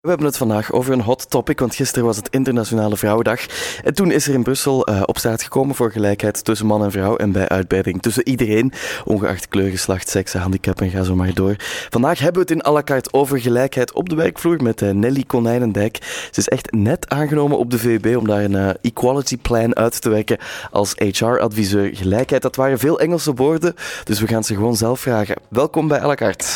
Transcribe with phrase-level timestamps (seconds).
[0.00, 3.40] We hebben het vandaag over een hot topic, want gisteren was het Internationale Vrouwendag.
[3.84, 6.90] En toen is er in Brussel uh, op straat gekomen voor gelijkheid tussen man en
[6.90, 8.72] vrouw en bij uitbreiding tussen iedereen,
[9.04, 11.56] ongeacht kleur, geslacht, seks, handicap en ga zo maar door.
[11.90, 14.90] Vandaag hebben we het in à la carte over gelijkheid op de werkvloer met uh,
[14.90, 15.98] Nelly Konijnendijk.
[16.30, 20.00] Ze is echt net aangenomen op de VUB om daar een uh, equality plan uit
[20.00, 20.38] te werken
[20.70, 22.42] als HR-adviseur gelijkheid.
[22.42, 23.74] Dat waren veel Engelse woorden,
[24.04, 25.36] dus we gaan ze gewoon zelf vragen.
[25.48, 26.46] Welkom bij à la carte.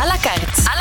[0.00, 0.71] À la carte.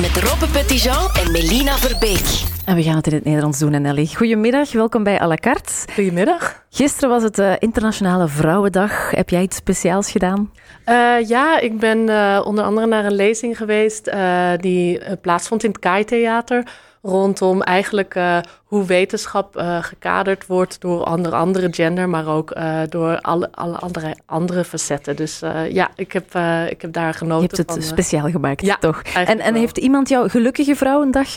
[0.00, 2.42] Met Robbe Petitjean en Melina Verbeek.
[2.64, 4.06] En we gaan het in het Nederlands doen, Nelly.
[4.06, 5.72] Goedemiddag, welkom bij à la carte.
[5.94, 6.64] Goedemiddag.
[6.70, 9.10] Gisteren was het uh, Internationale Vrouwendag.
[9.10, 10.52] Heb jij iets speciaals gedaan?
[10.86, 14.10] Uh, ja, ik ben uh, onder andere naar een lezing geweest
[14.56, 16.66] die plaatsvond in het Kai Theater
[17.02, 22.80] rondom eigenlijk uh, hoe wetenschap uh, gekaderd wordt door onder andere gender, maar ook uh,
[22.88, 25.16] door alle, alle andere, andere facetten.
[25.16, 26.24] Dus ja, ik heb,
[26.68, 27.42] ik heb daar genoten.
[27.42, 29.02] Je hebt het van, speciaal gemaakt, ja, toch?
[29.02, 31.32] En, en heeft iemand jou gelukkige vrouwendag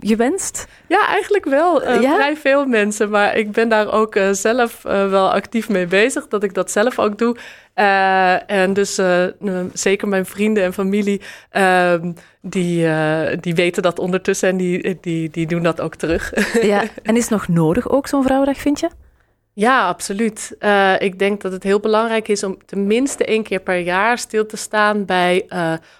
[0.00, 0.66] gewenst?
[0.86, 2.00] Ja, eigenlijk wel.
[2.00, 2.14] Ja?
[2.14, 6.54] Vrij veel mensen, maar ik ben daar ook zelf wel actief mee bezig, dat ik
[6.54, 7.36] dat zelf ook doe.
[7.78, 9.24] Uh, en dus uh,
[9.72, 11.20] zeker mijn vrienden en familie,
[11.52, 11.94] uh,
[12.40, 12.88] die,
[13.40, 16.32] die weten dat ondertussen en die, die, die doen dat ook terug.
[16.62, 18.88] Ja, en is het nog nodig ook zo'n vrouwendag, vind je?
[19.52, 20.56] Ja, absoluut.
[20.98, 24.56] ik denk dat het heel belangrijk is om tenminste één keer per jaar stil te
[24.56, 25.46] staan bij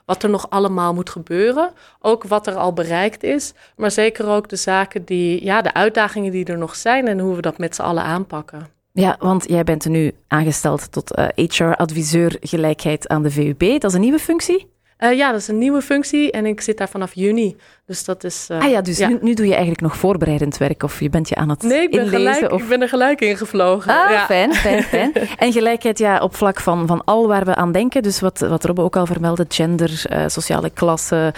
[0.05, 1.73] wat er nog allemaal moet gebeuren.
[2.01, 6.33] Ook wat er al bereikt is, maar zeker ook de zaken die, ja, de uitdagingen
[6.33, 8.78] die er nog zijn en hoe we dat met z'n allen aanpakken.
[9.01, 13.81] Ja, want jij bent nu aangesteld tot uh, eh, HR-adviseur gelijkheid aan de VUB.
[13.81, 14.71] Dat is een nieuwe functie?
[14.99, 17.57] Uh, ja, dat is een nieuwe functie en ik zit daar vanaf juni.
[17.87, 18.49] Dus dat is.
[18.51, 21.29] Uh, ah ja, dus Nu, nu, doe je eigenlijk nog voorbereidend werk of je bent
[21.29, 22.35] je aan het nee, ik ben inlezen?
[22.35, 22.63] Gelijk, of...
[22.63, 23.93] ik ben er gelijk in gevlogen.
[23.93, 24.25] Ah, ja.
[24.25, 25.13] fijn, fijn, fijn.
[25.39, 28.03] en gelijkheid ja, op vlak van, van al waar we aan denken.
[28.03, 31.35] Dus wat, wat Robbe ook al vermeldde, gender, uh, sociale klasse,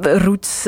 [0.00, 0.66] roots,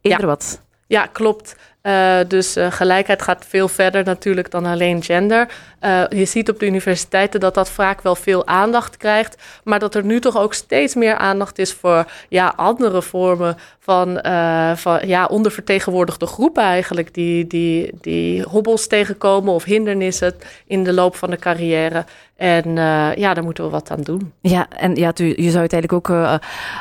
[0.00, 0.26] eender ja.
[0.26, 0.60] wat.
[0.86, 1.56] Ja, klopt.
[1.88, 5.48] Uh, dus uh, gelijkheid gaat veel verder natuurlijk dan alleen gender.
[5.84, 9.94] Uh, je ziet op de universiteiten dat dat vaak wel veel aandacht krijgt, maar dat
[9.94, 14.20] er nu toch ook steeds meer aandacht is voor ja, andere vormen van,
[14.76, 20.34] van ja, ondervertegenwoordigde groepen eigenlijk, die, die, die hobbels tegenkomen of hindernissen
[20.66, 22.04] in de loop van de carrière.
[22.38, 22.74] En
[23.16, 24.32] ja, daar moeten we wat aan doen.
[24.40, 26.38] Ja, en ja, je zou het eigenlijk ook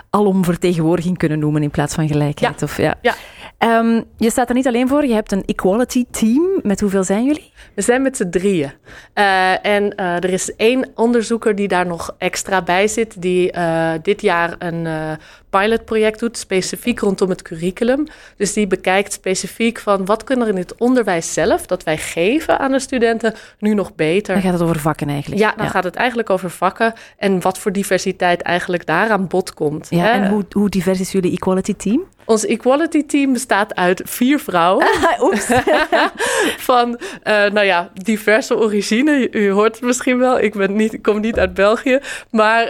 [0.09, 2.59] alomvertegenwoordiging kunnen noemen in plaats van gelijkheid.
[2.59, 2.65] Ja.
[2.65, 2.95] Of, ja.
[3.01, 3.13] ja.
[3.59, 6.59] Um, je staat er niet alleen voor, je hebt een equality team.
[6.61, 7.51] Met hoeveel zijn jullie?
[7.73, 8.71] We zijn met z'n drieën.
[9.15, 13.91] Uh, en uh, er is één onderzoeker die daar nog extra bij zit, die uh,
[14.01, 14.87] dit jaar een
[15.49, 18.07] pilotproject doet, specifiek rondom het curriculum.
[18.37, 22.59] Dus die bekijkt specifiek van wat kunnen er in het onderwijs zelf, dat wij geven
[22.59, 24.33] aan de studenten, nu nog beter.
[24.33, 25.41] Dan gaat het over vakken eigenlijk.
[25.41, 25.71] Ja, dan ja.
[25.71, 29.87] gaat het eigenlijk over vakken en wat voor diversiteit eigenlijk daar aan bod komt.
[29.89, 32.05] Ja, en hoe, hoe divers is jullie equality team?
[32.27, 34.85] Ons equality team bestaat uit vier vrouwen.
[35.21, 35.47] Oeps.
[36.69, 39.27] van, uh, nou ja, diverse origine.
[39.31, 40.39] U hoort het misschien wel.
[40.39, 41.99] Ik, ben niet, kom niet uit België.
[42.31, 42.63] Maar,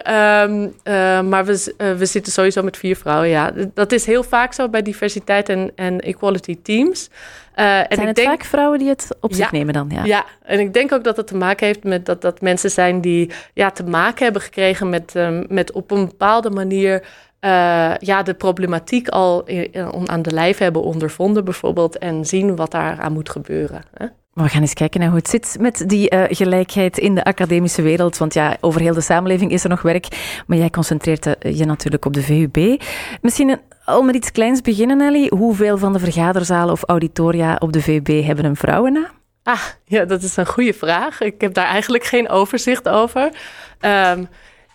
[0.43, 3.51] um, uh, maar we, uh, we zitten sowieso met vier vrouwen, ja.
[3.73, 7.09] Dat is heel vaak zo bij diversiteit en, en equality teams.
[7.55, 9.89] Uh, en zijn ik het denk, vaak vrouwen die het op zich ja, nemen dan?
[9.89, 10.03] Ja.
[10.03, 13.01] ja, en ik denk ook dat het te maken heeft met dat, dat mensen zijn
[13.01, 17.03] die ja, te maken hebben gekregen met, um, met op een bepaalde manier
[17.41, 22.55] uh, ja, de problematiek al in, in, aan de lijf hebben ondervonden, bijvoorbeeld, en zien
[22.55, 23.83] wat daar aan moet gebeuren.
[23.93, 24.05] Hè?
[24.43, 27.81] We gaan eens kijken naar hoe het zit met die uh, gelijkheid in de academische
[27.81, 28.17] wereld.
[28.17, 30.07] Want ja, over heel de samenleving is er nog werk.
[30.47, 32.81] Maar jij concentreert je natuurlijk op de VUB.
[33.21, 35.27] Misschien een, al met iets kleins beginnen, Nelly.
[35.29, 39.07] Hoeveel van de vergaderzalen of auditoria op de VUB hebben een vrouwennaam?
[39.43, 41.21] Ah, ja, dat is een goede vraag.
[41.21, 43.31] Ik heb daar eigenlijk geen overzicht over.
[43.81, 44.27] Um,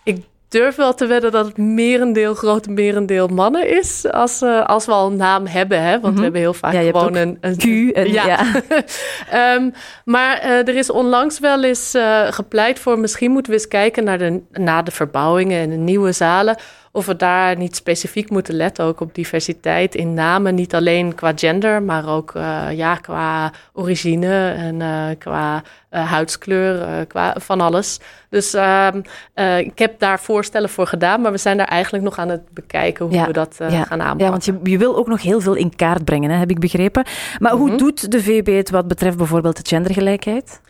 [0.03, 4.11] ik durf wel te wedden dat het merendeel, grote merendeel mannen is.
[4.11, 5.91] Als, uh, als we al een naam hebben, hè?
[5.91, 6.15] Want mm -hmm.
[6.15, 7.95] we hebben heel vaak ja, gewoon een, een, Q.
[7.95, 8.25] En, ja.
[8.25, 9.55] ja.
[9.55, 9.73] um,
[10.13, 12.99] maar uh, er is onlangs wel eens uh, gepleit voor...
[12.99, 16.57] misschien moeten we eens kijken naar de, naar de verbouwingen en de nieuwe zalen...
[16.95, 20.55] of we daar niet specifiek moeten letten, ook op diversiteit in namen.
[20.55, 22.31] Niet alleen qua gender, maar ook
[22.71, 27.99] ja, qua origine en qua huidskleur, qua van alles.
[28.29, 29.01] Dus ehm,
[29.57, 33.05] ik heb daar voorstellen voor gedaan, maar we zijn daar eigenlijk nog aan het bekijken
[33.05, 34.25] hoe ja, we dat ja, gaan aanpakken.
[34.25, 36.59] Ja, want je, je, wil ook nog heel veel in kaart brengen, hè, heb ik
[36.59, 37.03] begrepen.
[37.39, 37.69] Maar mm -hmm.
[37.69, 40.61] hoe doet de VB het wat betreft bijvoorbeeld de gendergelijkheid?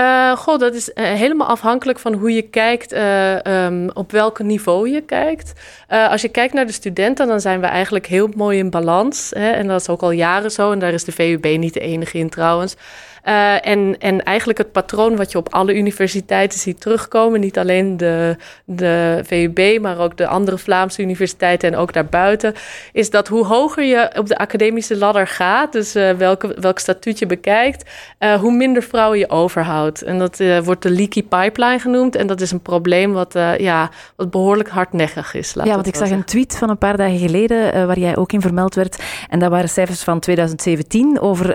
[0.00, 4.38] Uh, goh, dat is uh, helemaal afhankelijk van hoe je kijkt, uh, um, op welk
[4.38, 5.52] niveau je kijkt.
[5.88, 9.30] als je kijkt naar de studenten, dan zijn we eigenlijk heel mooi in balans.
[9.34, 9.50] Hè?
[9.50, 10.72] En dat is ook al jaren zo.
[10.72, 12.76] En daar is de VUB niet de enige in trouwens.
[13.24, 17.96] Uh, en, en eigenlijk het patroon wat je op alle universiteiten ziet terugkomen, niet alleen
[17.96, 22.54] de, de VUB, maar ook de andere Vlaamse universiteiten en ook daarbuiten,
[22.92, 27.18] is dat hoe hoger je op de academische ladder gaat, dus uh, welke, welk statuut
[27.18, 30.02] je bekijkt, uh, hoe minder vrouwen je overhoudt.
[30.02, 32.16] En dat wordt de leaky pipeline genoemd.
[32.16, 35.54] En dat is een probleem wat, ja, wat behoorlijk hardnekkig is.
[35.64, 38.40] Ja, want ik zag een tweet van een paar dagen geleden waar jij ook in
[38.40, 39.02] vermeld werd.
[39.28, 41.54] En dat waren cijfers van 2017 over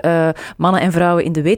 [0.56, 1.55] mannen en vrouwen in de wetenschap.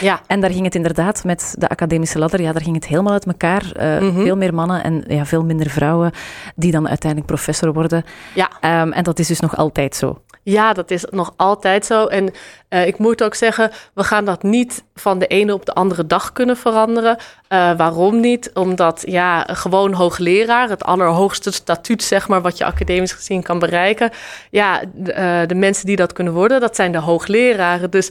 [0.00, 0.20] Ja.
[0.26, 3.26] En daar ging het inderdaad met de academische ladder, ja, daar ging het helemaal uit
[3.26, 3.62] elkaar.
[3.80, 6.12] Uh, Veel meer mannen en ja, veel minder vrouwen
[6.54, 8.04] die dan uiteindelijk professor worden.
[8.34, 8.80] Ja.
[8.82, 10.20] Um, en dat is dus nog altijd zo.
[10.42, 12.06] Ja, dat is nog altijd zo.
[12.06, 12.32] En
[12.70, 16.06] uh, ik moet ook zeggen, we gaan dat niet van de ene op de andere
[16.06, 17.16] dag kunnen veranderen.
[17.48, 18.50] Uh, waarom niet?
[18.54, 24.10] Omdat ja, gewoon hoogleraar, het allerhoogste statuut, zeg maar, wat je academisch gezien kan bereiken.
[24.50, 27.90] Ja, de, uh, de mensen die dat kunnen worden, dat zijn de hoogleraren.
[27.90, 28.10] Dus,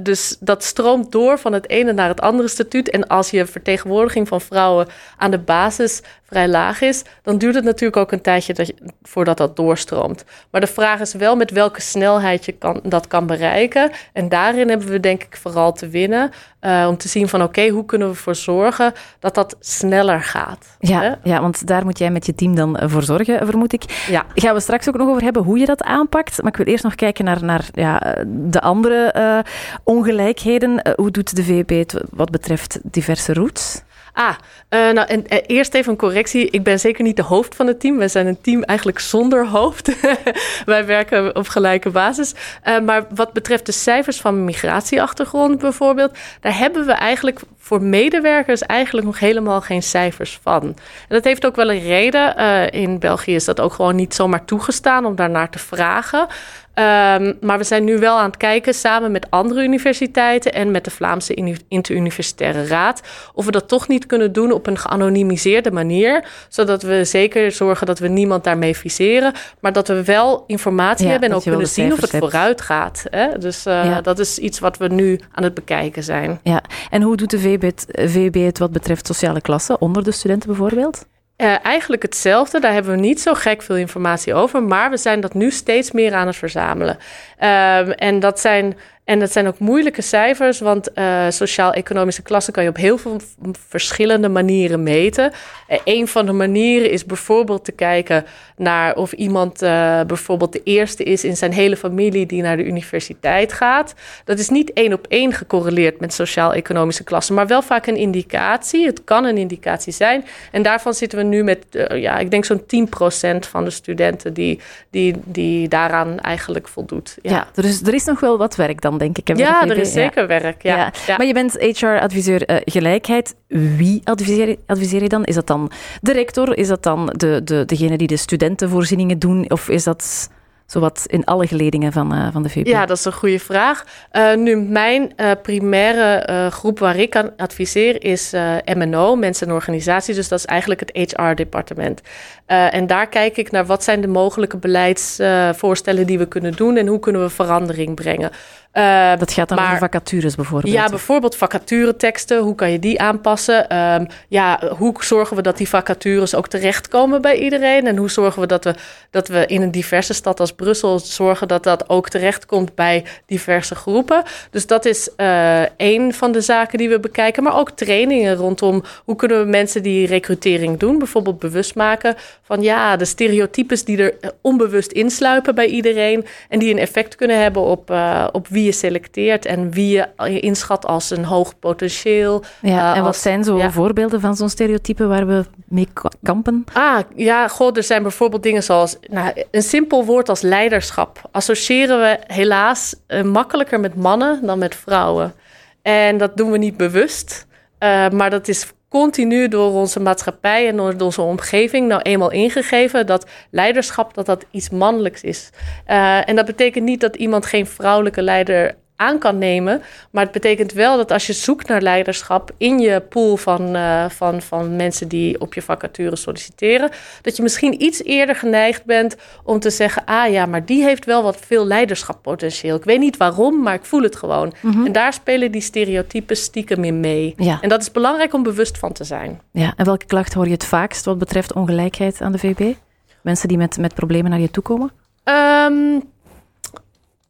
[0.00, 2.90] dus dat stroomt door van het ene naar het andere statuut.
[2.90, 4.86] En als je vertegenwoordiging van vrouwen
[5.16, 6.00] aan de basis
[6.32, 10.24] vrij laag is, dan duurt het natuurlijk ook een tijdje dat je, voordat dat doorstroomt.
[10.50, 13.70] Maar de vraag is wel met welke snelheid je kan, dat kan bereiken.
[14.12, 16.30] En daarin hebben we denk ik vooral te winnen.
[16.60, 20.22] Uh, om te zien van oké, okay, hoe kunnen we ervoor zorgen dat dat sneller
[20.22, 20.76] gaat.
[20.78, 24.04] Ja, ja, want daar moet jij met je team dan voor zorgen, vermoed ik.
[24.08, 24.26] Ja.
[24.34, 26.42] Gaan we straks ook nog over hebben hoe je dat aanpakt.
[26.42, 29.38] Maar ik wil eerst nog kijken naar, naar ja, de andere uh,
[29.84, 30.70] ongelijkheden.
[30.70, 33.82] Uh, hoe doet de het wat betreft diverse routes?
[34.14, 34.34] Ah,
[34.70, 36.50] uh, nou, en, uh, eerst even een correctie.
[36.50, 37.98] Ik ben zeker niet de hoofd van het team.
[37.98, 39.92] We zijn een team eigenlijk zonder hoofd.
[40.64, 42.34] Wij werken op gelijke basis.
[42.64, 48.60] Uh, maar wat betreft de cijfers van migratieachtergrond bijvoorbeeld, daar hebben we eigenlijk voor medewerkers
[48.60, 50.62] eigenlijk nog helemaal geen cijfers van.
[50.62, 50.74] En
[51.08, 52.36] dat heeft ook wel een reden.
[52.70, 56.26] in België is dat ook gewoon niet zomaar toegestaan om daarnaar te vragen.
[56.74, 60.84] Um, maar we zijn nu wel aan het kijken samen met andere universiteiten en met
[60.84, 63.00] de Vlaamse Interuniversitaire Raad
[63.34, 67.86] of we dat toch niet kunnen doen op een geanonimiseerde manier, zodat we zeker zorgen
[67.86, 71.68] dat we niemand daarmee viseren, maar dat we wel informatie ja, hebben en ook kunnen
[71.68, 72.24] zien of het hebt.
[72.24, 73.04] vooruit gaat.
[73.10, 73.38] Hè?
[73.38, 74.00] Dus uh, ja.
[74.00, 76.40] dat is iets wat we nu aan het bekijken zijn.
[76.42, 80.12] Ja, en hoe doet de VB het, VB het wat betreft sociale klassen onder de
[80.12, 81.06] studenten bijvoorbeeld?
[81.42, 82.60] Uh, eigenlijk hetzelfde.
[82.60, 84.62] Daar hebben we niet zo gek veel informatie over.
[84.62, 86.94] Maar we zijn dat nu steeds meer aan het verzamelen.
[86.94, 88.76] Um, en dat zijn
[89.12, 93.20] en dat zijn ook moeilijke cijfers, want uh, sociaal-economische klassen kan je op heel veel
[93.68, 95.32] verschillende manieren meten.
[95.68, 98.24] Uh, een van de manieren is bijvoorbeeld te kijken
[98.56, 102.64] naar of iemand uh, bijvoorbeeld de eerste is in zijn hele familie die naar de
[102.64, 103.94] universiteit gaat.
[104.24, 108.86] Dat is niet één op één gecorreleerd met sociaal-economische klassen, maar wel vaak een indicatie.
[108.86, 110.24] Het kan een indicatie zijn.
[110.52, 114.60] En daarvan zitten we nu met, ja, ik denk zo'n 10% van de studenten die,
[114.90, 117.18] die, die daaraan eigenlijk voldoet.
[117.22, 119.36] Ja, ja dus er is nog wel wat werk dan denk ik.
[119.36, 120.26] Ja, er is zeker ja.
[120.26, 120.62] werk.
[120.62, 120.76] Ja.
[120.76, 120.92] Ja.
[121.06, 121.16] ja.
[121.16, 123.34] Maar je bent HR-adviseur uh, gelijkheid.
[123.46, 125.24] Wie adviseer, adviseer, je dan?
[125.24, 125.70] Is dat dan
[126.00, 126.56] de rector?
[126.56, 129.50] Is dat dan de, de, degene die de studentenvoorzieningen doen?
[129.50, 130.28] Of is dat
[130.66, 132.66] zowat in alle geledingen van, uh, van de VP?
[132.66, 133.84] Ja, dat is een goede vraag.
[134.12, 138.32] Uh, nu, mijn uh, primaire groep waar ik aan adviseer is
[138.74, 140.16] MNO, mensen en organisaties.
[140.16, 142.00] Dus dat is eigenlijk het HR-departement.
[142.46, 146.86] en daar kijk ik naar wat zijn de mogelijke beleidsvoorstellen die we kunnen doen en
[146.86, 148.30] hoe kunnen we verandering brengen.
[148.72, 150.72] Uh, dat gaat dan maar, over vacatures bijvoorbeeld?
[150.72, 152.38] Ja, bijvoorbeeld vacatureteksten.
[152.38, 153.76] Hoe kan je die aanpassen?
[153.76, 157.86] Um, ja, hoe zorgen we dat die vacatures ook terechtkomen bij iedereen?
[157.86, 158.74] En hoe zorgen we dat we,
[159.10, 163.74] dat we in een diverse stad als Brussel zorgen dat dat ook terechtkomt bij diverse
[163.74, 164.22] groepen?
[164.50, 167.42] Dus dat is uh, één van de zaken die we bekijken.
[167.42, 172.62] Maar ook trainingen rondom hoe kunnen we mensen die recrutering doen, bijvoorbeeld bewust maken van
[172.62, 177.62] ja, de stereotypes die er onbewust insluipen bij iedereen en die een effect kunnen hebben
[177.62, 182.42] op, uh, op wie je selecteert en wie je inschat als een hoog potentieel.
[182.62, 183.70] Ja, uh, en wat zijn zo ja.
[183.70, 185.88] voorbeelden van zo'n stereotype waar we mee
[186.22, 186.64] kampen?
[186.72, 191.28] Ah, ja, god, er zijn bijvoorbeeld dingen zoals nou, een simpel woord als leiderschap.
[191.30, 195.34] Associëren we helaas uh, makkelijker met mannen dan met vrouwen.
[195.82, 197.46] En dat doen we niet bewust,
[197.78, 203.06] uh, maar dat is continu door onze maatschappij en door onze omgeving nou eenmaal ingegeven
[203.06, 205.50] dat leiderschap dat dat iets mannelijks is.
[205.88, 209.82] Uh, en dat betekent niet dat iemand geen vrouwelijke leider aan kan nemen.
[210.10, 214.08] Maar het betekent wel dat als je zoekt naar leiderschap in je pool van, uh,
[214.08, 216.90] van, van mensen die op je vacature solliciteren,
[217.22, 221.04] dat je misschien iets eerder geneigd bent om te zeggen: ah ja, maar die heeft
[221.04, 222.76] wel wat veel leiderschappotentieel.
[222.76, 224.52] Ik weet niet waarom, maar ik voel het gewoon.
[224.60, 224.86] Mm -hmm.
[224.86, 227.34] En daar spelen die stereotypen stiekem in mee.
[227.36, 227.58] Ja.
[227.60, 229.40] En dat is belangrijk om bewust van te zijn.
[229.52, 232.74] Ja, en welke klacht hoor je het vaakst wat betreft ongelijkheid aan de VB?
[233.22, 234.90] Mensen die met, met problemen naar je toe komen?
[235.24, 236.02] Um,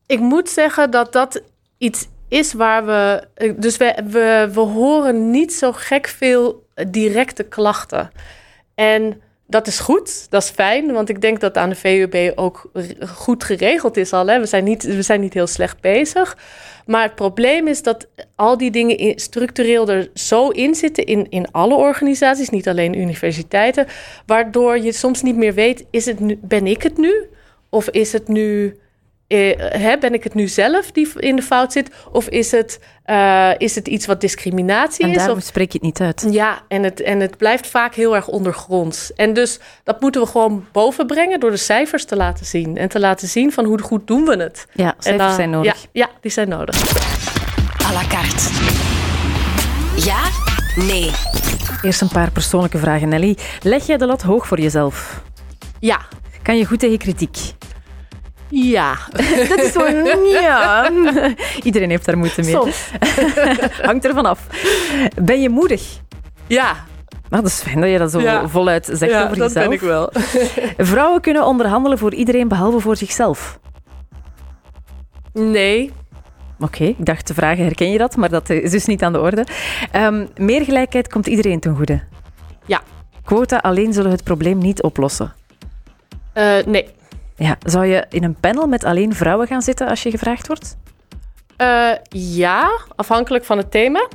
[0.06, 1.42] ik moet zeggen dat dat
[1.82, 3.24] iets is waar we.
[3.56, 8.10] Dus we, we, we horen niet zo gek veel directe klachten.
[8.74, 12.70] En dat is goed, dat is fijn, want ik denk dat aan de VUB ook
[13.08, 14.26] goed geregeld is al.
[14.26, 14.40] Hè?
[14.40, 16.36] We, zijn niet, we zijn niet heel slecht bezig.
[16.86, 21.50] Maar het probleem is dat al die dingen structureel er zo in zitten in, in
[21.50, 23.86] alle organisaties, niet alleen universiteiten,
[24.26, 27.28] waardoor je soms niet meer weet: is het nu, ben ik het nu?
[27.68, 28.76] Of is het nu
[29.32, 31.90] eh, ben ik het nu zelf die in de fout zit?
[32.12, 35.14] Of is het, uh, is het iets wat discriminatie en is?
[35.14, 35.44] En daarom of...
[35.44, 36.26] spreek je het niet uit.
[36.30, 39.12] Ja, en het, en het blijft vaak heel erg ondergronds.
[39.14, 42.76] En dus dat moeten we gewoon bovenbrengen door de cijfers te laten zien.
[42.76, 44.66] En te laten zien van hoe goed doen we het.
[44.72, 45.86] Ja, cijfers dan, zijn nodig.
[45.92, 46.76] Ja, ja, die zijn nodig.
[47.86, 48.50] À la carte.
[49.96, 50.20] Ja?
[50.76, 51.10] Nee.
[51.82, 53.36] Eerst een paar persoonlijke vragen, Nelly.
[53.62, 55.22] Leg jij de lat hoog voor jezelf?
[55.80, 56.00] Ja.
[56.42, 57.38] Kan je goed tegen kritiek?
[58.52, 58.96] Ja.
[59.48, 59.86] Dat is zo,
[60.40, 60.90] ja.
[61.62, 62.50] Iedereen heeft daar moeite mee.
[62.50, 62.90] Soms.
[63.82, 64.46] Hangt ervan af.
[65.22, 66.00] Ben je moedig?
[66.46, 66.76] Ja.
[67.28, 68.48] Maar dat is fijn dat je dat zo ja.
[68.48, 69.68] voluit zegt ja, over dat jezelf.
[69.68, 70.10] ben ik wel.
[70.76, 73.58] Vrouwen kunnen onderhandelen voor iedereen behalve voor zichzelf.
[75.32, 75.92] Nee.
[76.60, 78.16] Oké, okay, ik dacht te vragen, herken je dat?
[78.16, 79.46] Maar dat is dus niet aan de orde.
[79.96, 82.02] Um, meer gelijkheid komt iedereen ten goede.
[82.66, 82.82] Ja.
[83.24, 85.32] Quota alleen zullen het probleem niet oplossen.
[86.34, 86.88] Uh, nee.
[87.42, 90.76] Ja, zou je in een panel met alleen vrouwen gaan zitten als je gevraagd wordt?
[91.58, 94.08] Uh, ja, afhankelijk van het thema.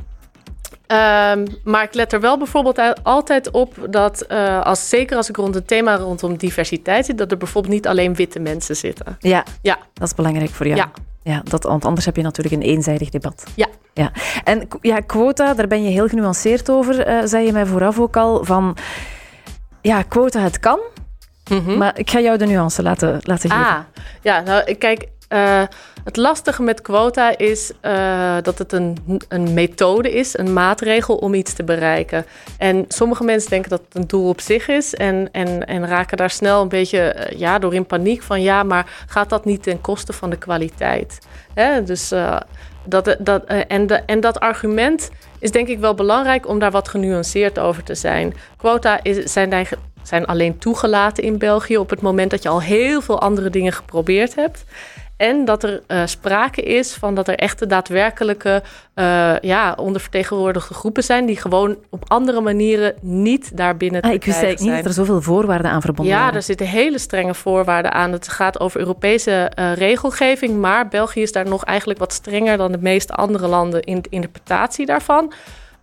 [1.33, 5.35] Um, maar ik let er wel bijvoorbeeld altijd op dat, uh, als, zeker als ik
[5.35, 9.17] rond het thema rondom diversiteit zit, dat er bijvoorbeeld niet alleen witte mensen zitten.
[9.19, 9.77] Ja, ja.
[9.93, 10.77] dat is belangrijk voor jou.
[10.77, 10.91] Ja.
[11.23, 13.43] Ja, dat, want anders heb je natuurlijk een eenzijdig debat.
[13.55, 13.67] Ja.
[13.93, 14.11] ja.
[14.43, 18.17] En ja, quota, daar ben je heel genuanceerd over, uh, zei je mij vooraf ook
[18.17, 18.45] al.
[18.45, 18.77] Van,
[19.81, 20.79] ja, quota, het kan,
[21.49, 21.77] Mm -hmm.
[21.77, 23.65] Maar ik ga jou de nuance laten, laten geven.
[23.65, 23.79] Ah,
[24.21, 25.63] ja, nou kijk, uh,
[26.03, 31.33] het lastige met quota is uh, dat het een, een methode is, een maatregel om
[31.33, 32.25] iets te bereiken.
[32.57, 36.17] En sommige mensen denken dat het een doel op zich is en, en, en raken
[36.17, 39.63] daar snel een beetje uh, ja, door in paniek van ja, maar gaat dat niet
[39.63, 41.19] ten koste van de kwaliteit?
[41.53, 41.83] Hè?
[41.83, 42.13] Dus
[42.83, 46.87] dat, dat, en, de, en dat argument is denk ik wel belangrijk om daar wat
[46.87, 48.33] genuanceerd over te zijn.
[48.57, 49.49] Quota is, zijn
[50.07, 53.73] zijn alleen toegelaten in België op het moment dat je al heel veel andere dingen
[53.73, 54.65] geprobeerd hebt.
[55.17, 58.63] En dat er uh, sprake is van dat er echte daadwerkelijke
[58.95, 64.23] uh, ja, ondervertegenwoordigde groepen zijn die gewoon op andere manieren niet daarbinnen te ah, Ik
[64.23, 66.33] wist eigenlijk niet dat er zoveel voorwaarden aan verbonden ja, waren.
[66.33, 68.11] Ja, er zitten hele strenge voorwaarden aan.
[68.11, 72.71] Het gaat over Europese uh, regelgeving, maar België is daar nog eigenlijk wat strenger dan
[72.71, 75.33] de meeste andere landen in de interpretatie daarvan.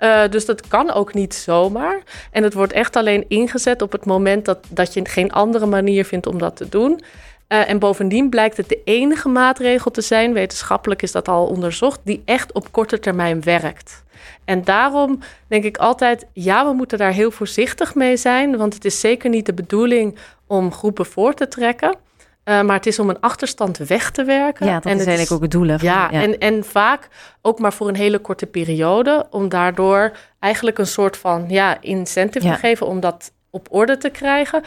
[0.04, 2.02] Uh, dus dat kan ook niet zomaar.
[2.30, 6.04] En het wordt echt alleen ingezet op het moment dat, dat je geen andere manier
[6.04, 7.00] vindt om dat te doen.
[7.48, 12.00] Uh, en bovendien blijkt het de enige maatregel te zijn, wetenschappelijk is dat al onderzocht,
[12.04, 14.04] die echt op korte termijn werkt.
[14.44, 18.84] En daarom denk ik altijd, ja, we moeten daar heel voorzichtig mee zijn, want het
[18.84, 21.96] is zeker niet de bedoeling om groepen voor te trekken.
[22.44, 24.66] Uh, maar het is om een achterstand weg te werken.
[24.66, 25.66] Ja, dat en is eigenlijk ook het doel.
[25.68, 27.08] Hè, ja, ja, En, en vaak
[27.42, 29.26] ook maar voor een hele korte periode.
[29.30, 32.52] Om daardoor eigenlijk een soort van ja, incentive Ja.
[32.54, 34.62] te geven om dat op orde te krijgen.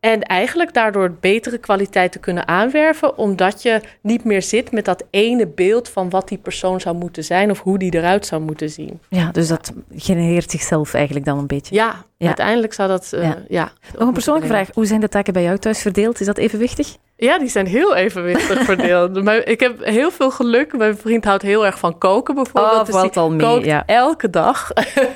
[0.00, 5.04] En eigenlijk daardoor betere kwaliteit te kunnen aanwerven, omdat je niet meer zit met dat
[5.10, 8.70] ene beeld van wat die persoon zou moeten zijn of hoe die eruit zou moeten
[8.70, 9.00] zien.
[9.08, 11.74] Ja, dus dat genereert zichzelf eigenlijk dan een beetje.
[11.74, 12.26] Ja, Ja.
[12.26, 13.12] uiteindelijk zou dat.
[13.12, 13.36] eh, Ja.
[13.48, 13.72] ja.
[13.98, 14.68] Nog een persoonlijke vraag.
[14.74, 16.20] Hoe zijn de taken bij jou thuis verdeeld?
[16.20, 16.96] Is dat evenwichtig?
[17.18, 19.22] Ja, die zijn heel evenwichtig verdeeld.
[19.24, 20.76] Maar ik heb heel veel geluk.
[20.76, 22.88] Mijn vriend houdt heel erg van koken bijvoorbeeld.
[22.88, 23.82] Oh, dus die al mee, ja.
[23.86, 24.70] elke dag.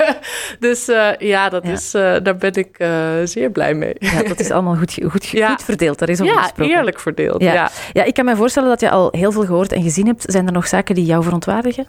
[0.58, 1.72] dus eh, ja, dat Ja.
[1.72, 2.90] Is, eh, daar ben ik eh,
[3.24, 3.94] zeer blij mee.
[3.98, 5.48] Ja, dat is allemaal goed, goed, Ja.
[5.48, 5.98] goed verdeeld.
[5.98, 6.76] Daar is over Ja, gesproken.
[6.76, 7.42] eerlijk verdeeld.
[7.42, 7.70] Ja.
[7.92, 10.24] Ja, ik kan me voorstellen dat je al heel veel gehoord en gezien hebt.
[10.26, 11.86] Zijn er nog zaken die jou verontwaardigen?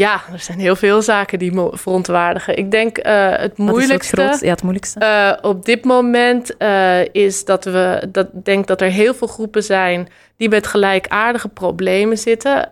[0.00, 2.56] Ja, er zijn heel veel zaken die me verontwaardigen.
[2.56, 4.36] Ik denk eh, het moeilijkste...
[4.40, 5.00] Ja, het moeilijkste.
[5.00, 9.62] Eh, op dit moment eh, is dat we dat denk dat er heel veel groepen
[9.62, 12.66] zijn die met gelijkaardige problemen zitten.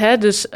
[0.00, 0.46] Hè, dus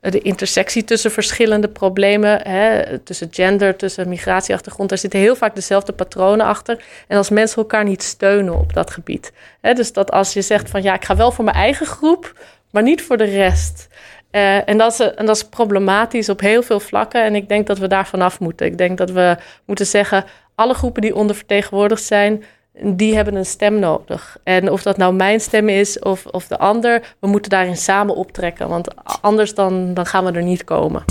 [0.00, 5.92] de intersectie tussen verschillende problemen, hè, tussen gender, tussen migratieachtergrond, daar zitten heel vaak dezelfde
[5.92, 6.84] patronen achter.
[7.08, 9.32] En als mensen elkaar niet steunen op dat gebied.
[9.60, 12.32] Hè, dus dat als je zegt van ja, ik ga wel voor mijn eigen groep,
[12.70, 13.88] maar niet voor de rest.
[14.32, 17.24] Eh, en, dat is, en dat is problematisch op heel veel vlakken.
[17.24, 18.66] En ik denk dat we daar vanaf moeten.
[18.66, 20.24] Ik denk dat we moeten zeggen:
[20.54, 22.44] alle groepen die ondervertegenwoordigd zijn,
[22.84, 24.36] die hebben een stem nodig.
[24.44, 28.14] En of dat nou mijn stem is of, of de ander, we moeten daarin samen
[28.14, 28.68] optrekken.
[28.68, 28.88] Want
[29.20, 31.04] anders dan, dan gaan we er niet komen.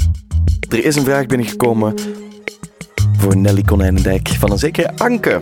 [0.70, 1.96] Er is een vraag binnengekomen
[3.22, 5.42] voor Nelly Konijnendijk van een zekere Anke.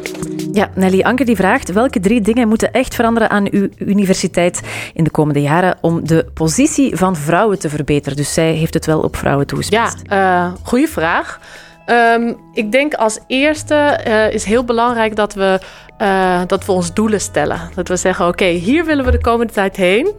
[0.51, 4.61] Ja, Nelly Anker die vraagt welke drie dingen moeten echt veranderen aan uw universiteit
[4.93, 8.17] in de komende jaren om de positie van vrouwen te verbeteren.
[8.17, 9.97] Dus zij heeft het wel op vrouwen toegespitst.
[10.03, 11.39] Ja, uh, goede vraag.
[11.85, 15.59] Um, ik denk als eerste uh, is heel belangrijk dat we,
[16.01, 17.59] uh, dat we ons doelen stellen.
[17.75, 20.13] Dat we zeggen, oké, okay, hier willen we de komende tijd heen.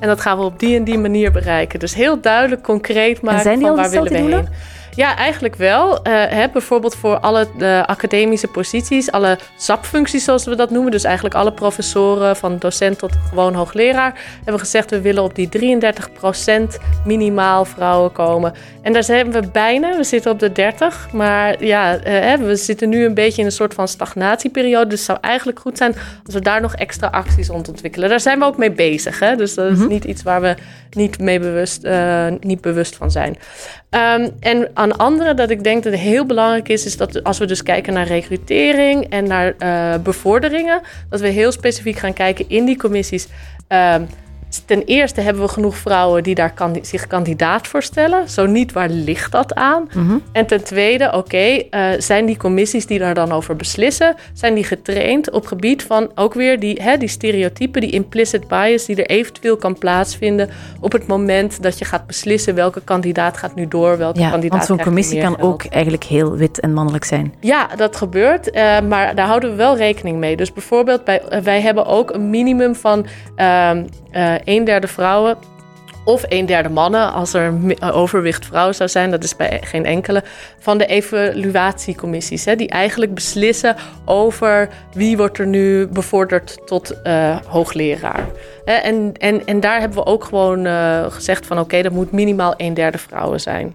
[0.00, 1.78] En dat gaan we op die en die manier bereiken.
[1.78, 4.38] Dus heel duidelijk, concreet maken en zijn die van al waar willen we doelen?
[4.38, 4.74] heen.
[4.96, 5.92] Ja, eigenlijk wel.
[5.92, 5.98] Uh,
[6.28, 10.90] hè, bijvoorbeeld voor alle de academische posities, alle SAP-functies zoals we dat noemen.
[10.90, 14.20] Dus eigenlijk alle professoren, van docent tot gewoon hoogleraar.
[14.34, 18.52] Hebben we gezegd, we willen op die 33% minimaal vrouwen komen.
[18.82, 19.96] En daar zijn we bijna.
[19.96, 21.08] We zitten op de 30.
[21.12, 24.86] Maar ja, uh, we zitten nu een beetje in een soort van stagnatieperiode.
[24.86, 28.08] Dus het zou eigenlijk goed zijn als we daar nog extra acties rond ontwikkelen.
[28.08, 29.18] Daar zijn we ook mee bezig.
[29.18, 29.36] Hè?
[29.36, 30.54] Dus dat is niet iets waar we
[30.90, 33.38] niet, mee bewust, uh, niet bewust van zijn.
[33.96, 37.38] Um, en aan andere dat ik denk dat het heel belangrijk is, is dat als
[37.38, 42.48] we dus kijken naar recrutering en naar uh, bevorderingen, dat we heel specifiek gaan kijken
[42.48, 43.28] in die commissies.
[43.68, 44.06] Um,
[44.66, 48.28] ten eerste hebben we genoeg vrouwen die daar kan, zich kandidaat voor stellen.
[48.28, 49.88] Zo niet, waar ligt dat aan?
[49.94, 50.16] Mhm.
[50.32, 54.54] En ten tweede, oké, okay, uh, zijn die commissies die daar dan over beslissen, zijn
[54.54, 58.96] die getraind op gebied van ook weer die, hè, die stereotypen, die implicit bias die
[58.96, 60.50] er eventueel kan plaatsvinden
[60.80, 64.56] op het moment dat je gaat beslissen welke kandidaat gaat nu door, welke ja, kandidaat
[64.56, 65.52] want zo'n commissie kan geld.
[65.52, 67.34] ook eigenlijk heel wit en mannelijk zijn.
[67.40, 70.36] Ja, dat gebeurt, uh, maar daar houden we wel rekening mee.
[70.36, 73.70] Dus bijvoorbeeld, bij, uh, wij hebben ook een minimum van uh,
[74.46, 75.36] een derde vrouwen
[76.06, 77.54] of een derde mannen, als er
[77.92, 80.22] overwicht vrouwen zou zijn, dat is bij geen enkele,
[80.58, 87.36] van de evaluatiecommissies, hè, die eigenlijk beslissen over wie wordt er nu bevorderd tot uh,
[87.46, 88.26] hoogleraar.
[88.64, 92.54] En, en, en daar hebben we ook gewoon uh, gezegd van oké, dat moet minimaal
[92.56, 93.74] een derde vrouwen zijn.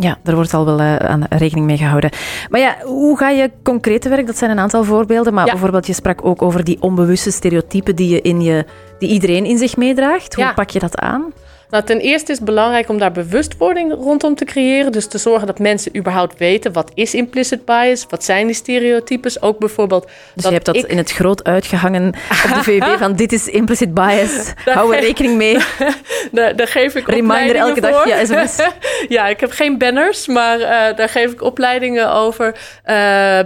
[0.00, 0.18] Ja.
[0.22, 2.10] Daar wordt al wel uh, aan rekening mee gehouden.
[2.48, 4.26] Maar ja, hoe ga je concreet te werk?
[4.26, 5.34] Dat zijn een aantal voorbeelden.
[5.34, 5.52] Maar ja.
[5.52, 8.64] bijvoorbeeld, je sprak ook over die onbewuste stereotypen die, je in je,
[8.98, 10.34] die iedereen in zich meedraagt.
[10.34, 10.52] Hoe ja.
[10.52, 11.32] pak je dat aan?
[11.70, 14.92] Nou, ten eerste is het belangrijk om daar bewustwording rondom te creëren.
[14.92, 19.42] Dus te zorgen dat mensen überhaupt weten wat is implicit bias, wat zijn die stereotypes.
[19.42, 20.08] Ook bijvoorbeeld.
[20.34, 20.86] Dus je hebt dat ik...
[20.86, 22.06] in het groot uitgehangen
[22.44, 24.52] op de VUB van dit is implicit bias.
[24.64, 25.56] Hou er rekening mee.
[26.32, 28.56] daar, daar geef ik Reminder elke dag via sms.
[29.08, 32.54] ja, ik heb geen banners, maar uh, daar geef ik opleidingen over uh,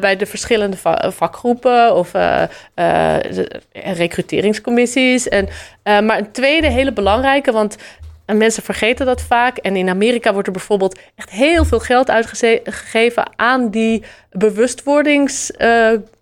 [0.00, 2.42] bij de verschillende va vakgroepen of uh,
[3.72, 5.28] recruteringscommissies.
[5.28, 5.48] En,
[5.82, 7.76] maar een tweede hele belangrijke, want
[8.24, 9.56] en mensen vergeten dat vaak.
[9.56, 16.12] En in Amerika wordt er bijvoorbeeld echt heel veel geld uitgegeven aan die bewustwordingscursussen, uh,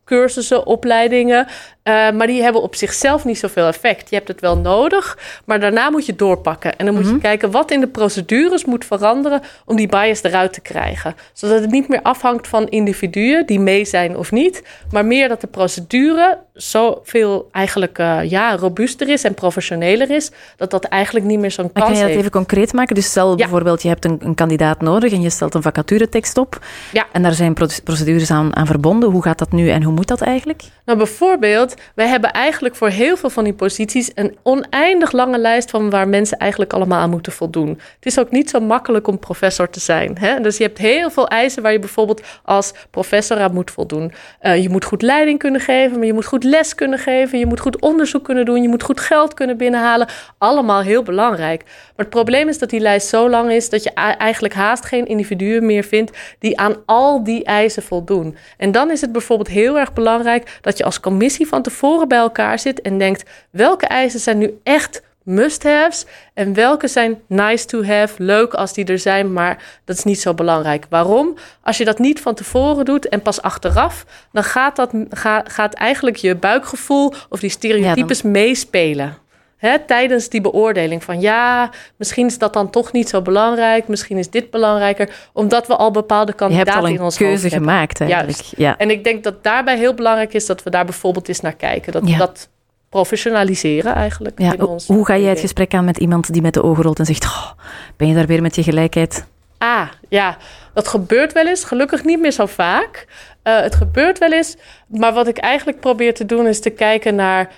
[0.65, 1.47] opleidingen.
[1.85, 4.11] Uh, maar die hebben op zichzelf niet zoveel effect.
[4.11, 6.77] Je hebt het wel nodig, maar daarna moet je doorpakken.
[6.77, 7.19] En dan moet mm -hmm.
[7.19, 11.15] je kijken wat in de procedures moet veranderen om die bias eruit te krijgen.
[11.33, 15.41] Zodat het niet meer afhangt van individuen die mee zijn of niet, maar meer dat
[15.41, 21.39] de procedure zoveel eigenlijk uh, ja, robuuster is en professioneler is, dat dat eigenlijk niet
[21.39, 22.19] meer zo'n kans Kan je dat heeft.
[22.19, 22.95] even concreet maken?
[22.95, 23.37] Dus stel ja.
[23.37, 26.65] bijvoorbeeld, je hebt een, een, kandidaat nodig en je stelt een vacaturetekst op.
[26.93, 27.07] Ja.
[27.13, 29.11] En daar zijn procedures aan, aan verbonden.
[29.11, 30.63] Hoe gaat dat nu en hoe moet dat eigenlijk?
[30.85, 35.71] Nou, bijvoorbeeld, wij hebben eigenlijk voor heel veel van die posities een oneindig lange lijst
[35.71, 37.69] van waar mensen eigenlijk allemaal aan moeten voldoen.
[37.69, 40.19] Het is ook niet zo makkelijk om professor te zijn.
[40.19, 40.41] Hè?
[40.41, 44.13] Dus je hebt heel veel eisen waar je bijvoorbeeld als professor aan moet voldoen.
[44.43, 47.47] Uh, je moet goed leiding kunnen geven, maar je moet goed les kunnen geven, je
[47.47, 50.09] moet goed onderzoek kunnen doen, je moet goed geld kunnen binnenhalen.
[50.39, 51.63] Allemaal heel belangrijk.
[51.65, 55.07] Maar het probleem is dat die lijst zo lang is dat je eigenlijk haast geen
[55.07, 58.37] individuen meer vindt die aan al die eisen voldoen.
[58.57, 62.19] En dan is het bijvoorbeeld heel erg belangrijk dat je als commissie van tevoren bij
[62.19, 66.05] elkaar zit en denkt: welke eisen zijn nu echt must-haves
[66.35, 70.21] en welke zijn nice to have, leuk als die er zijn, maar dat is niet
[70.21, 70.87] zo belangrijk.
[70.89, 71.35] Waarom?
[71.63, 75.75] Als je dat niet van tevoren doet en pas achteraf, dan gaat, dat, ga, gaat
[75.75, 78.33] eigenlijk je buikgevoel of die stereotypes ja, dan...
[78.33, 79.17] meespelen.
[79.63, 84.17] Hè, tijdens die beoordeling van ja, misschien is dat dan toch niet zo belangrijk, misschien
[84.19, 87.57] is dit belangrijker, omdat we al bepaalde kandidaten in ons Je hebt al een keuze
[87.57, 88.39] gemaakt eigenlijk.
[88.39, 88.55] Juist.
[88.57, 88.79] Ja.
[88.79, 91.93] En ik denk dat daarbij heel belangrijk is dat we daar bijvoorbeeld eens naar kijken.
[91.93, 92.19] Dat Ja.
[92.19, 92.49] dat
[92.89, 94.41] professionaliseren eigenlijk.
[94.41, 96.83] Ja, in ons hoe ga jij het gesprek aan met iemand die met de ogen
[96.83, 97.51] rolt en zegt: oh,
[97.97, 99.25] Ben je daar weer met je gelijkheid?
[99.59, 100.37] Ah, ja,
[100.75, 101.65] dat gebeurt wel eens.
[101.65, 103.07] Gelukkig niet meer zo vaak.
[103.45, 104.57] Uh, het gebeurt wel eens.
[104.87, 107.51] Maar wat ik eigenlijk probeer te doen is te kijken naar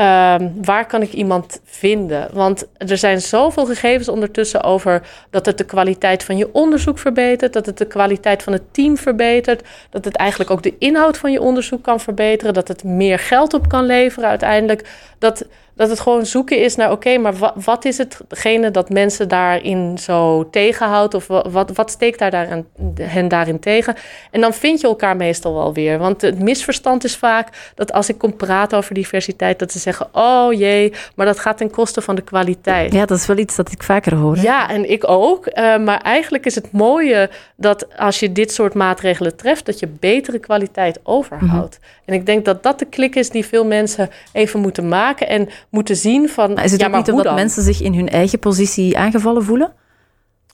[0.00, 2.28] uh, waar kan ik iemand vinden.
[2.32, 7.52] Want er zijn zoveel gegevens ondertussen over dat het de kwaliteit van je onderzoek verbetert,
[7.52, 11.32] dat het de kwaliteit van het team verbetert, dat het eigenlijk ook de inhoud van
[11.32, 14.88] je onderzoek kan verbeteren, dat het meer geld op kan leveren uiteindelijk.
[15.18, 15.44] Dat,
[15.80, 19.98] Dat het gewoon zoeken is naar, oké, maar wa- wat is hetgene dat mensen daarin
[19.98, 21.14] zo tegenhoudt?
[21.14, 22.66] Of wa- wat, wat steekt daar daarin,
[23.00, 23.94] hen daarin tegen?
[24.30, 25.98] En dan vind je elkaar meestal wel weer.
[25.98, 30.08] Want het misverstand is vaak dat als ik kom praten over diversiteit, dat ze zeggen,
[30.12, 32.92] oh jee, maar dat gaat ten koste van de kwaliteit.
[32.92, 34.36] Ja, dat is wel iets dat ik vaker hoor.
[34.36, 34.42] hè?
[34.42, 35.46] Ja, en ik ook.
[35.46, 39.86] Eh, maar eigenlijk is het mooie dat als je dit soort maatregelen treft, dat je
[39.86, 41.78] betere kwaliteit overhoudt.
[42.04, 45.48] En ik denk dat dat de klik is die veel mensen even moeten maken en
[45.70, 46.58] moeten zien van.
[46.58, 47.34] Is het ja, ook niet omdat dan?
[47.34, 49.72] mensen zich in hun eigen positie aangevallen voelen?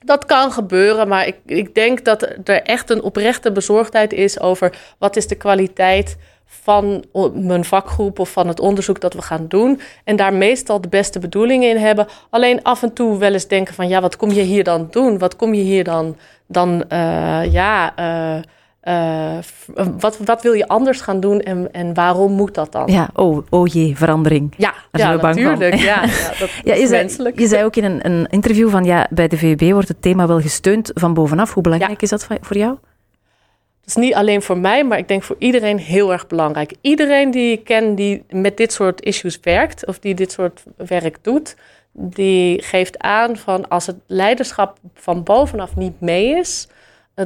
[0.05, 4.79] Dat kan gebeuren, maar ik, ik denk dat er echt een oprechte bezorgdheid is over
[4.99, 9.81] wat is de kwaliteit van mijn vakgroep of van het onderzoek dat we gaan doen.
[10.05, 12.07] En daar meestal de beste bedoelingen in hebben.
[12.31, 15.19] Alleen af en toe wel eens denken van ja, wat kom je hier dan doen?
[15.19, 18.43] Wat kom je hier dan, dan eh, ja, eh,
[18.87, 19.39] eh,
[19.99, 22.87] wat, wat wil je anders gaan doen en, en waarom moet dat dan?
[22.87, 24.55] Ja, oh, oh jee, verandering.
[24.57, 25.21] Ja, van.
[25.21, 25.75] natuurlijk.
[25.75, 27.39] Ja, ja, dat Ja, is je, zei, menselijk.
[27.39, 30.27] je zei ook in een, een interview van ja, bij de VUB wordt het thema
[30.27, 31.53] wel gesteund van bovenaf.
[31.55, 32.77] Hoe belangrijk is dat voor jou?
[33.81, 36.75] Het is niet alleen voor mij, maar ik denk voor iedereen heel erg belangrijk.
[36.81, 41.17] Iedereen die ik ken die met dit soort issues werkt of die dit soort werk
[41.23, 41.57] doet,
[41.93, 46.69] die geeft aan van als het leiderschap van bovenaf niet mee is,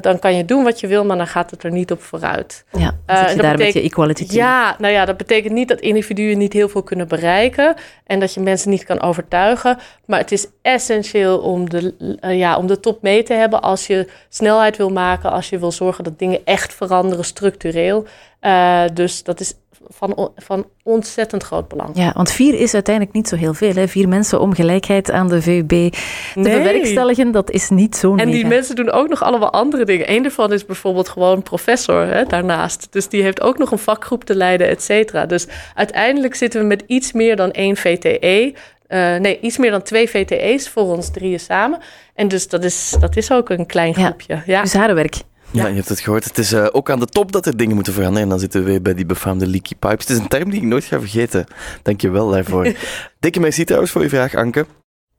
[0.00, 2.64] dan kan je doen wat je wil, maar dan gaat het er niet op vooruit.
[2.72, 4.36] Ja, Eh, zit je dat daar met je betekent- equality team.
[4.38, 7.74] Ja, nou ja, dat betekent niet dat individuen niet heel veel kunnen bereiken
[8.06, 9.78] en dat je mensen niet kan overtuigen.
[10.06, 13.86] Maar het is essentieel om de, eh, ja, om de top mee te hebben als
[13.86, 18.06] je snelheid wil maken, als je wil zorgen dat dingen echt veranderen structureel.
[18.40, 19.54] Eh, dus dat is
[19.88, 21.90] van, van ontzettend groot belang.
[21.94, 23.74] Ja, want vier is uiteindelijk niet zo heel veel.
[23.74, 23.88] Hè?
[23.88, 25.98] Vier mensen om gelijkheid aan de VUB te
[26.34, 26.56] Nee.
[26.56, 30.12] bewerkstelligen, dat is niet zo En die mensen doen ook nog allemaal andere dingen.
[30.12, 32.86] Eén daarvan is bijvoorbeeld gewoon professor hè, daarnaast.
[32.90, 35.26] Dus die heeft ook nog een vakgroep te leiden, et cetera.
[35.26, 38.54] Dus uiteindelijk zitten we met iets meer dan één VTE.
[38.86, 41.78] Eh, nee, iets meer dan twee VTE's voor ons drieën samen.
[42.14, 44.42] En dus dat is, dat is ook een klein groepje.
[44.46, 44.62] Ja.
[44.62, 45.14] Dus harenwerk.
[45.52, 46.24] Ja, je hebt het gehoord.
[46.24, 48.22] Het is eh, ook aan de top dat er dingen moeten veranderen.
[48.22, 50.08] En dan zitten we weer bij die befaamde leaky pipes.
[50.08, 51.46] Het is een term die ik nooit ga vergeten.
[51.82, 52.72] Dank je wel daarvoor.
[53.20, 54.66] Dikke merci trouwens voor je vraag, Anke.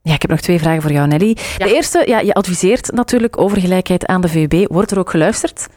[0.02, 1.36] Ja, ik heb nog twee vragen voor jou, Nelly.
[1.58, 1.66] Ja.
[1.66, 4.66] De eerste, ja, je adviseert natuurlijk over gelijkheid aan de VUB.
[4.68, 5.68] Wordt er ook geluisterd?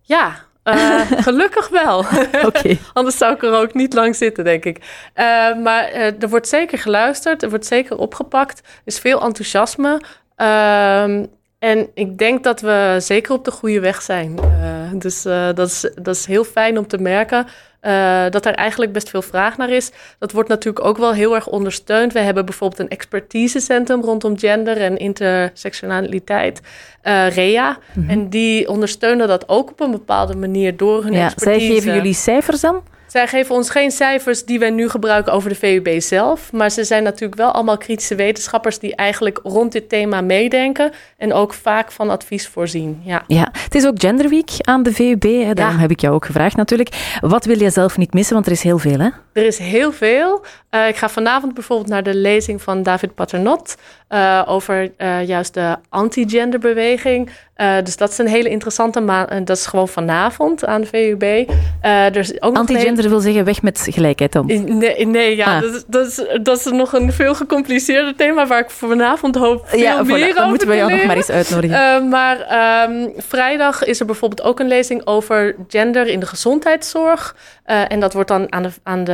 [0.00, 1.98] Ja, eh, gelukkig wel.
[2.48, 2.76] Oké.
[2.92, 5.08] Anders zou ik er ook niet lang zitten, denk ik.
[5.14, 5.24] Eh,
[5.62, 8.58] maar er wordt zeker geluisterd, er wordt zeker opgepakt.
[8.58, 10.00] Er is veel enthousiasme.
[11.58, 14.38] En ik denk dat we zeker op de goede weg zijn.
[14.38, 17.46] Eh, dus eh, dat, is, dat is heel fijn om te merken.
[17.80, 19.90] eh, dat er eigenlijk best veel vraag naar is.
[20.18, 22.12] Dat wordt natuurlijk ook wel heel erg ondersteund.
[22.12, 26.60] We hebben bijvoorbeeld een expertisecentrum rondom gender en intersectionaliteit,
[27.02, 27.78] REA.
[28.08, 31.72] En die ondersteunen dat ook op een bepaalde manier door hun Ja, zij expertise.
[31.72, 32.82] geven jullie cijfers dan?
[33.06, 36.52] Zij geven ons geen cijfers die wij nu gebruiken over de VUB zelf.
[36.52, 40.92] Maar ze zijn natuurlijk wel allemaal kritische wetenschappers die eigenlijk rond dit thema meedenken.
[41.16, 43.00] En ook vaak van advies voorzien.
[43.04, 43.22] Ja.
[43.26, 45.22] Ja, het is ook Gender Week aan de VUB.
[45.22, 45.52] Hè.
[45.54, 45.80] Daarom Ja.
[45.80, 47.16] heb ik jou ook gevraagd natuurlijk.
[47.20, 48.34] Wat wil je zelf niet missen?
[48.34, 49.08] Want er is heel veel, hè?
[49.32, 50.44] Er is heel veel.
[50.70, 53.76] Eh, ik ga vanavond bijvoorbeeld naar de lezing van David Paternot.
[54.08, 57.30] Eh, over eh, juist de anti-genderbeweging.
[57.54, 59.28] Eh, dus dat is een hele interessante maand.
[59.28, 61.22] En dat is gewoon vanavond aan de VUB.
[61.80, 64.46] Een Antigender wil zeggen weg met gelijkheid dan.
[64.78, 65.62] Nee, nee ja, Ah.
[65.62, 69.68] dat, is, dat, is, dat is nog een veel gecompliceerder thema waar ik vanavond hoop
[69.68, 72.08] veel ja, meer over moeten we jou nog maar eens uitnodigen.
[72.08, 77.36] Maar ehm, vrijdag is er bijvoorbeeld ook een lezing over gender in de gezondheidszorg.
[77.64, 79.12] En dat wordt dan aan de, aan, de,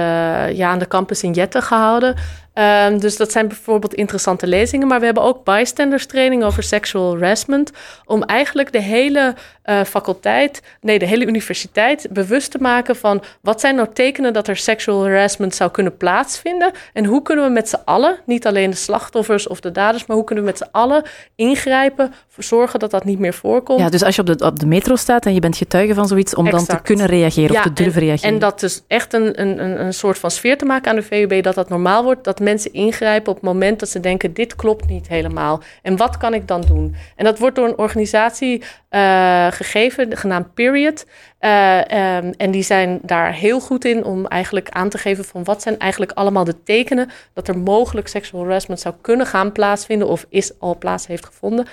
[0.54, 2.16] ja, aan de campus in Jette gehouden.
[2.52, 4.88] Ehm, dus dat zijn bijvoorbeeld interessante lezingen.
[4.88, 7.70] Maar we hebben ook bystanders training over sexual harassment.
[8.04, 13.60] Om eigenlijk de hele eh, faculteit, nee, de hele universiteit bewust te maken van wat
[13.60, 16.72] zijn nou tekenen dat er sexual harassment zou kunnen plaatsvinden.
[16.92, 20.16] En hoe kunnen we met z'n allen, niet alleen de slachtoffers of de daders, maar
[20.16, 21.02] hoe kunnen we met z'n allen
[21.34, 23.80] ingrijpen, voor zorgen dat dat niet meer voorkomt.
[23.80, 26.08] Ja, dus als je op de, op de metro staat en je bent getuige van
[26.08, 28.32] zoiets, om dan te kunnen reageren of te durven en, reageren.
[28.34, 31.02] En dat dus echt een, een, een, een soort van sfeer te maken aan de
[31.02, 34.56] VUB, dat dat normaal wordt, dat mensen ingrijpen op het moment dat ze denken, dit
[34.56, 35.62] klopt niet helemaal.
[35.82, 36.94] En wat kan ik dan doen?
[37.16, 41.06] En dat wordt door een organisatie eh, gegeven, genaamd Period.
[41.38, 45.44] Eh, ehm, en die zijn daar heel goed in om eigenlijk aan te geven van
[45.44, 50.08] wat zijn eigenlijk allemaal de tekenen dat er mogelijk sexual harassment zou kunnen gaan plaatsvinden
[50.08, 51.66] of is al plaats heeft gevonden.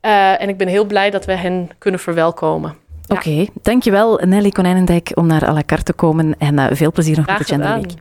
[0.00, 2.74] Eh, en ik ben heel blij dat we hen kunnen verwelkomen.
[3.06, 3.16] Ja.
[3.16, 7.26] Oké, dankjewel Nelly Konijnendijk om naar à la carte te komen en veel plezier nog
[7.26, 7.74] met de Gender.
[7.74, 7.92] Week.